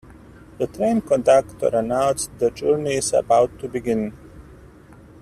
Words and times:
The 0.57 0.65
train 0.65 1.01
conductor 1.01 1.69
announced 1.73 2.31
the 2.39 2.49
journey 2.49 2.93
is 2.95 3.13
about 3.13 3.59
to 3.59 3.67
begin. 3.69 4.11